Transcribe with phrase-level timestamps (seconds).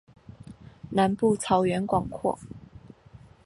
[0.89, 2.39] 南部草原广阔。